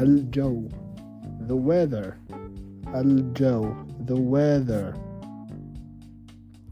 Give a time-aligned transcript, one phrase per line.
[0.00, 0.68] الجو
[1.48, 2.14] the weather
[2.94, 3.74] الجو
[4.06, 4.94] the weather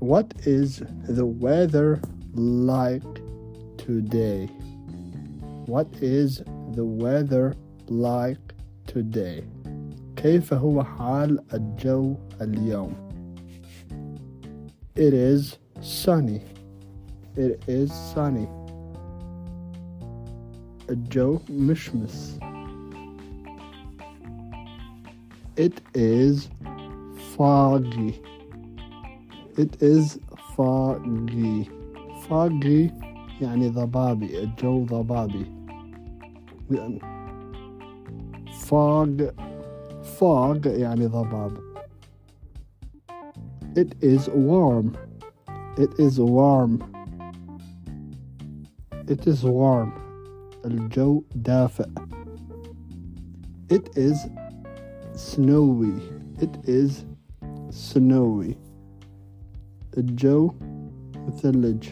[0.00, 2.00] what is the weather
[2.34, 3.14] like
[3.78, 4.48] today
[5.66, 6.42] what is
[6.76, 7.54] the weather
[7.88, 8.54] like
[8.86, 9.42] today
[10.16, 12.92] كيف هو حال الجو اليوم
[14.96, 16.40] it is sunny
[17.36, 18.48] it is sunny
[20.90, 22.38] الجو مشمس
[25.58, 26.48] it is
[27.36, 28.12] foggy
[29.56, 30.18] it is
[30.56, 31.68] foggy
[32.28, 32.90] foggy
[33.40, 35.46] يعني ضبابي الجو ضبابي
[36.70, 37.00] يعني
[38.68, 39.22] fog
[40.20, 41.52] fog يعني ضباب
[43.76, 44.86] it is warm
[45.78, 46.78] it is warm
[49.08, 49.90] it is warm
[50.64, 51.88] الجو دافئ
[53.72, 54.16] it is
[55.18, 55.94] snowy
[56.40, 57.04] it is
[57.70, 58.56] snowy
[59.98, 60.50] الجو
[61.26, 61.88] مثلج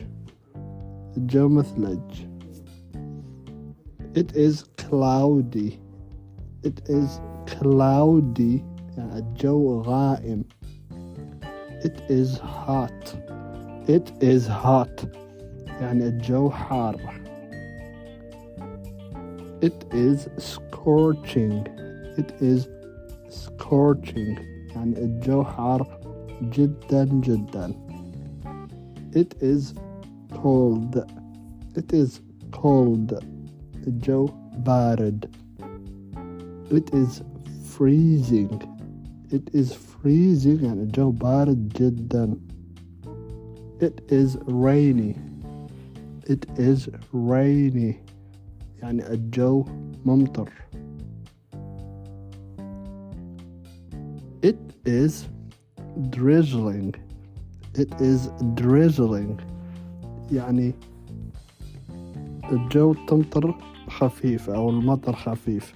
[1.17, 2.27] الجو مثلج
[4.15, 5.79] it is cloudy
[6.65, 8.63] it is cloudy
[8.97, 10.45] يعني الجو غائم
[11.85, 13.17] it is hot
[13.89, 15.07] it is hot
[15.81, 17.23] يعني الجو حار
[19.63, 21.67] it is scorching
[22.19, 22.69] it is
[23.67, 24.39] scorching
[24.75, 26.01] يعني الجو حار
[26.43, 27.75] جدا جدا
[29.15, 29.75] it is
[30.43, 31.05] cold
[31.77, 32.21] it is
[32.53, 33.25] cold
[33.87, 34.29] الجو
[34.67, 35.27] بارد
[36.71, 37.23] it is
[37.75, 38.59] freezing
[39.33, 42.37] it is freezing يعني الجو بارد جدا
[43.81, 45.15] it is rainy
[46.31, 47.95] it is rainy
[48.83, 49.65] يعني الجو
[50.05, 50.51] ممطر
[54.43, 55.29] it is
[56.11, 56.93] drizzling
[57.75, 59.41] it is drizzling
[60.33, 60.75] يعني
[62.53, 63.55] الجو تمطر
[63.89, 65.75] خفيف أو المطر خفيف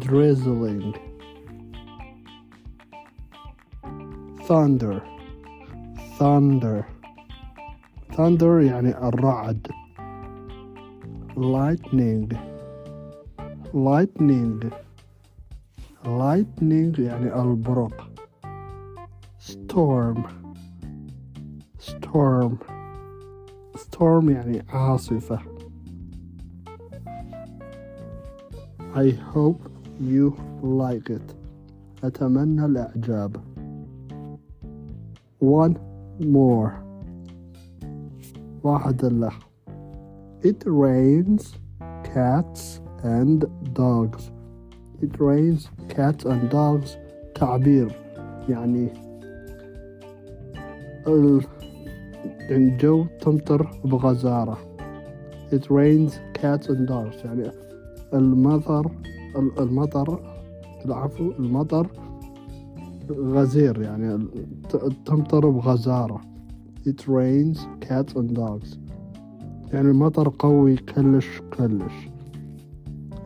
[0.00, 0.96] drizzling
[4.48, 5.00] thunder
[6.18, 6.84] thunder
[8.16, 9.68] thunder يعني الرعد
[11.36, 12.36] lightning
[13.74, 14.70] lightning
[16.04, 18.10] lightning يعني البرق
[19.38, 20.18] storm
[21.78, 22.52] storm
[23.76, 25.38] storm يعني عاصفة
[28.94, 29.60] I hope
[30.00, 31.34] you like it
[32.04, 33.36] أتمنى الإعجاب
[35.40, 35.74] one
[36.20, 36.70] more
[38.64, 39.32] واحد له
[40.42, 41.54] It rains
[42.04, 43.44] cats and
[43.74, 44.30] dogs
[45.03, 45.61] It rains
[45.93, 46.89] cats and dogs
[47.35, 47.91] تعبير.
[48.49, 48.89] يعني
[51.07, 51.45] ال-
[52.51, 54.57] الجو تمطر بغزارة.
[55.51, 56.11] It rains
[56.41, 57.25] cats and dogs.
[57.25, 57.51] يعني
[58.13, 58.91] المطر
[59.35, 60.19] ال- المطر
[60.85, 61.87] العفو المطر
[63.11, 63.81] غزير.
[63.81, 64.25] يعني
[65.05, 66.21] تمطر بغزارة.
[66.87, 68.77] It rains cats and dogs.
[69.73, 72.10] يعني المطر قوي كلش كلش.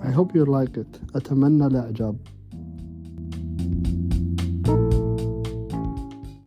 [0.05, 2.17] I hope you like it أتمنى الإعجاب